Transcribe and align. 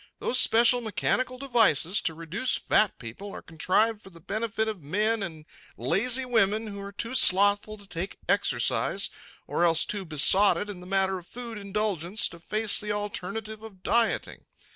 Those 0.17 0.39
special 0.39 0.81
mechanical 0.81 1.37
devices 1.37 2.01
to 2.01 2.15
reduce 2.15 2.55
fat 2.57 2.97
people 2.97 3.31
are 3.35 3.43
contrived 3.43 4.01
for 4.01 4.09
the 4.09 4.19
benefit 4.19 4.67
of 4.67 4.81
men 4.81 5.21
and 5.21 5.45
lazy 5.77 6.25
women 6.25 6.65
who 6.65 6.81
are 6.81 6.91
too 6.91 7.13
slothful 7.13 7.77
to 7.77 7.85
take 7.87 8.17
exercise 8.27 9.11
or 9.45 9.63
else 9.63 9.85
too 9.85 10.03
besotted 10.03 10.71
in 10.71 10.79
the 10.79 10.87
matter 10.87 11.19
of 11.19 11.27
food 11.27 11.55
indulgence 11.59 12.27
to 12.29 12.39
face 12.39 12.79
the 12.79 12.91
alternative 12.91 13.61
of 13.61 13.83
dieting. 13.83 14.45